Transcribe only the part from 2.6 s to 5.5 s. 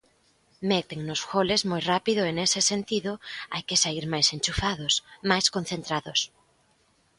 sentido, hai que saír máis enchufados, máis